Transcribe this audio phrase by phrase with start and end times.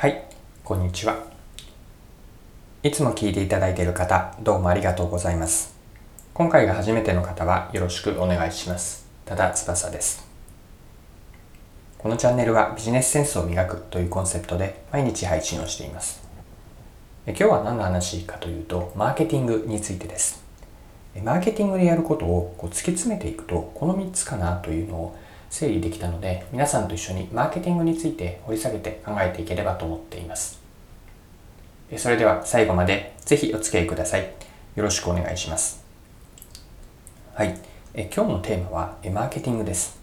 [0.00, 0.22] はい、
[0.62, 1.24] こんにちは。
[2.84, 5.74] いつも聞いていただいている方、どうもありがとうございます。
[6.34, 9.08] 今回が初めての方はよろしくお願いします。
[9.24, 10.24] 多田翼です。
[11.98, 16.22] このチャンネルはビジネスセンスを磨くというコンセプトで毎日配信をしています。
[17.26, 20.44] 今日は何の話かというと、マーケティングについてです。
[21.24, 25.16] マーケティングでやることをこう突き詰めていくと、この3つかなというのを
[25.50, 30.60] 整理できたので、皆さんと一緒にマーケティングについて掘り下げて考えていければと思っています。
[31.96, 34.30] それでは最後までぜひお付き合いください。
[34.76, 35.84] よろしくお願いします。
[37.34, 37.58] はい。
[37.94, 39.98] え今日のテーマはマーケティングです。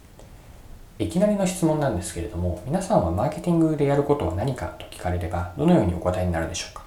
[0.97, 6.85] いきなりの質問なんですけれども、皆さんはマーケティングでやることは何かと聞かれれば、どのようにお答えになるでしょうか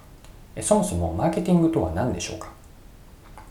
[0.61, 2.58] そもそもマーケティングとは何でしょうか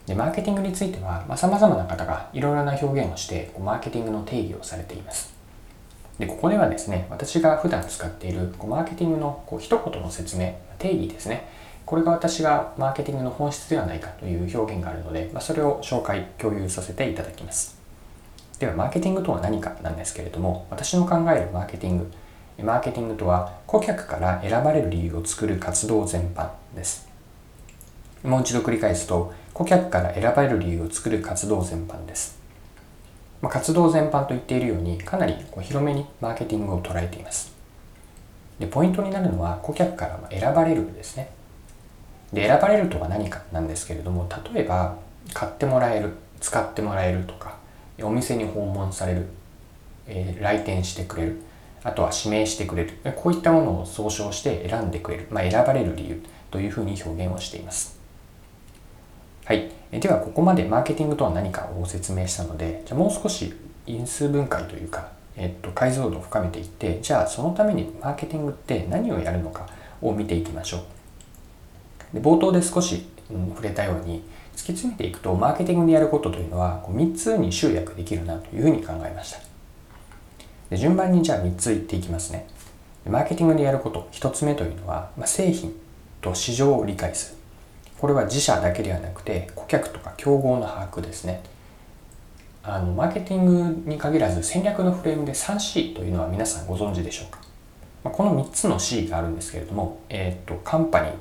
[0.08, 5.34] でマーケティングについては、まあ、様々な方がいろいろな表現をして、こうマーケティングの定義をされています。
[6.18, 11.46] で、ここではですね、私が普段使っているこうマーケティングのこう一言の説明、定義ですね。
[11.84, 17.78] これが私がマーケティングの本質ではないかという表現があるので、まあ、それを紹介、共有させていただきます。
[18.58, 22.10] では、マーケティングとは何かなんですけれども、私の考えるマーケティング、
[22.62, 27.08] マーケティングとは顧客から選ばれる理由を作る活動全般です。
[28.24, 32.38] もう一度繰り返すと、顧客から選ばれる理由を作る活動全般です。
[33.42, 37.52] まあ、活動全般と言っているように、かなりこう広めにマーケティングを捉えています。
[38.60, 41.30] で、ポイントになるのは顧客から選ばれるですね。
[42.32, 44.94] で、選ばれるとは何かなんですけれども、例えば、
[45.34, 47.56] 買ってもらえる、使ってもらえるとか、
[48.00, 49.26] お店に訪問される、
[50.06, 51.42] えー来店してくれる、
[51.82, 57.97] あとは指名してくれる、こういったものを総称して選んでくれる、まあ、選ばれる理由というふうに表現をしています。
[59.48, 59.70] はい。
[59.90, 63.54] では、ここまでマーケティングとは何かを説明したので、じゃあもう少し
[63.86, 69.66] 因数分解というか、えっと、解像度を深めていって、じゃあそのためにマーケティングって何をやるのか
[70.02, 70.84] を見ていきましょ
[72.12, 72.16] う。
[72.16, 74.22] で冒頭で少し、うん、触れたように、
[74.54, 79.40] 突き詰めていくと、マーケティングでやることというのは、こう3つに集約できるなというふうに考えました。
[80.68, 82.46] で順番にじゃあ3つ言っていきますね。
[83.08, 85.72] マーケティングでやること、1つ目というのは、まあ、製品
[86.20, 87.37] と市場を理解する。
[87.98, 91.42] これは自社だけではなくて顧客とか競合の把握ですね。
[92.62, 93.46] あのマーケティン
[93.84, 97.40] グに限らず戦略のフレームで 3C というのは皆さんご存知でしょうか、
[98.04, 101.12] まあ、この3つの C があるんですけれども、えー、とカンパニー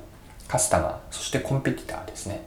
[0.47, 2.41] カスタマーそしてコンペティターですね。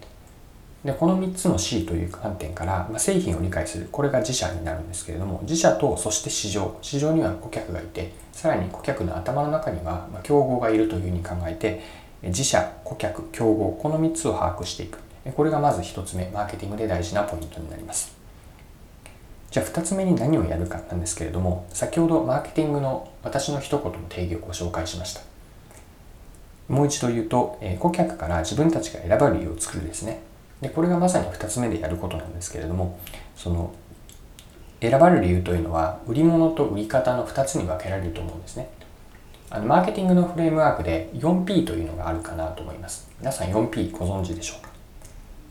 [0.84, 11.82] でこの3つの C という観点から、まあ、製品を理解するこれが自社になるんですけれども自社とそして市場市場には顧客がいてさらに顧客の頭の中には、ま、競合がいるというふうに考えて
[12.22, 14.98] 自社、顧客、競合、この3つを把握していく。
[15.34, 18.14] これがまず1つ目、マーケティングで大事なポイントになります。
[19.50, 25.22] じゃあ2つ目に何をやるかなんですけれども、先ほどマーケティングの私の一言の定義をご紹介しました。
[26.68, 30.20] もう一度言うと、え顧客から自分たちが選ばれる理由を作るですね。
[30.60, 32.98] で、これがまさに2つ目でやることなんですけれども、
[33.34, 33.72] その、
[34.80, 38.68] 選ばれる理由というのは、売り物と売り方の2つに分けられると思うんですね。
[39.52, 43.10] あのマーケティングのフレームワークで 4P というのがあるかなと思います。
[43.18, 44.70] 皆さん 4P ご存知でしょうか？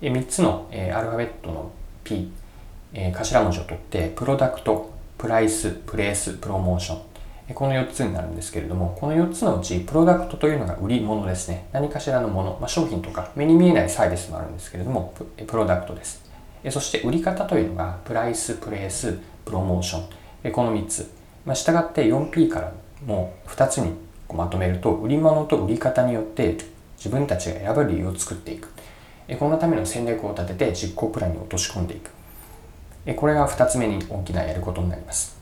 [0.02, 1.72] え ?3 つの、えーアルファベットの
[2.06, 2.32] P、
[2.94, 7.02] えー頭文字を取って、プロダクト、プライス、プレイス、プロモーション。
[7.50, 11.68] えこの4つになるんですけれども、この4つのうち、プロダクトというのが売り物ですね。
[11.74, 16.24] 何かしらのもの、まあ、商品とか目に見えないサービスもあるんですけれども、ププロダクトです。
[16.64, 20.04] えそして売り方というのが、プライス、プレイス、プロモーション。
[20.46, 21.12] えこの3つ。
[21.46, 22.72] まあ、従って 4P から
[23.06, 23.94] もう2つに
[24.34, 26.58] まとめると、売り物と売り方によって
[26.98, 28.70] 自分たちが選ぶ理由を作っていく。
[29.40, 32.12] このための戦略を立てて実行プランに落とし込んでいく。
[33.16, 35.40] これが2つ目に大きなやることになります。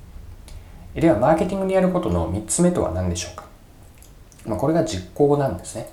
[0.94, 3.46] では、マーケティングでやることの3つ目とは何でしょうか？
[4.46, 5.90] まあ、これが実行なんですね。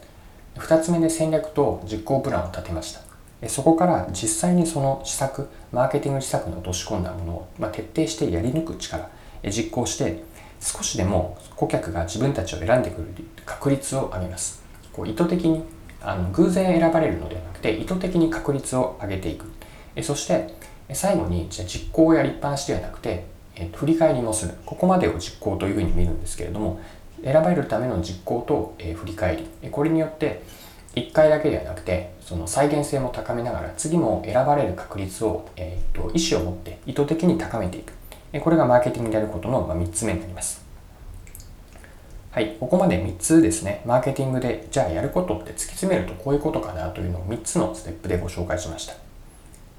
[0.56, 3.48] 2つ目で戦略と実行プランを立てました。
[3.48, 9.08] そこから実際にその施策、マーケティング施策に落とし込んだものを、まあ、徹底してやり抜く力、
[9.44, 10.22] 実行して
[10.64, 13.08] 少しでも顧客が自分たちを選んでくる
[13.44, 14.62] 確率を上げます。
[14.94, 15.62] こう意図的に
[16.00, 19.44] あの偶然選ばれるのではなくて意図的に確率を上げていく。
[19.94, 20.54] えそして
[20.94, 23.26] 最後にじゃ実行やりっぱなしではなくて、
[23.56, 24.54] え振り返りもする。
[24.64, 26.80] ここまでを実行というふうに見るんですけれども
[27.22, 29.68] 選ばれるための実行と、え振り返り。
[29.70, 30.42] これによって
[30.94, 37.92] 1回だけではなくてその再現性も高めながら次も選ばれる確率を、えー、と意思を持って意図的に高めていく。
[38.40, 40.64] これがマーケティングでやることの3つ目になります。
[42.30, 48.94] はい、ここまで3つですね、マーケティングでじゃあやることって突き詰めるとこういうことかなというのを3つのステップでご紹介しました。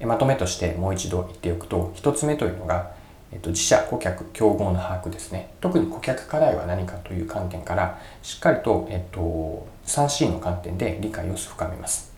[0.06, 2.96] まとめとしてもう一度言っておくと、1つ目というのが
[3.32, 5.50] えっと、自社顧客競合の把握ですね。
[5.60, 12.12] 特に顧客課題は何かという観点からしっかりと、えっと、3C の観点で理解を深めます。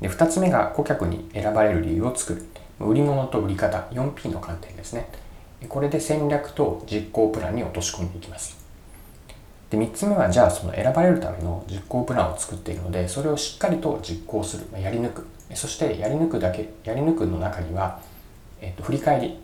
[0.00, 2.44] で2つ目が顧客に選ばれる理由を作る。
[2.80, 5.08] 売り物と売り方 4P の観点ですね。
[5.66, 8.56] これで戦略と実行プランに落とし込んでいきます。
[9.70, 14.66] で3つ目はじゃあその選ばれるための実行プランを作っているのでそれをしっかりと実行する。
[14.80, 15.26] やり抜く。
[15.54, 18.00] そしてやり抜くだけやり抜くの中には、
[18.60, 19.40] えっと、振り返り、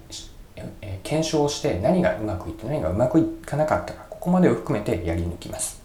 [0.80, 5.82] え検証して何がうまくいって何がうまくいかなかったかここまでを含めてやり抜きます。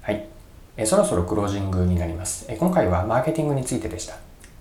[0.00, 0.26] はい。
[0.76, 2.46] えそろそろクロージングになります。
[2.48, 4.16] え今回はマーケティングについてでした。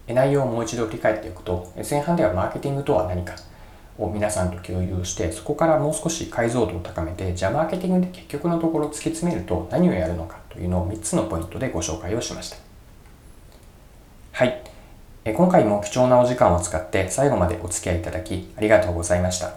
[0.07, 3.33] 内容をもう一度振り返っていくと前半ではマーケティングとは何か。
[3.98, 12.57] を皆さんと共有してそこからもう少し解像度を高めてじゃあマーケティングで結局のところ突き詰めると何をやるのかというのを3つのポイントでご紹介をしました。
[14.31, 14.63] はい。
[15.25, 19.54] 今回も貴重なお時間を使って最後までお付き合いいただきありがとうございました。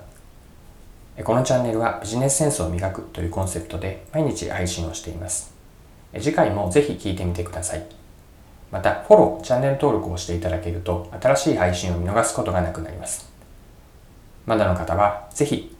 [1.25, 5.55] このチャンネルはビジネスセンスを磨くというコンセプトで毎日配信をしています。
[6.19, 7.87] 次回もぜひ聴いてみてください。
[8.71, 13.36] またフォロー、チャンネル登録をしていただけると新しい配信を見逃すことがなくなります。
[14.47, 15.77] まだの方はぜひ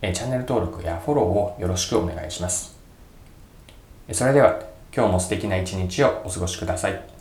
[0.00, 2.76] チャンネル登録やフォローをよろしくお願いします。
[4.12, 4.60] それでは
[4.94, 7.15] 今日も素敵な一日をお過ごしください。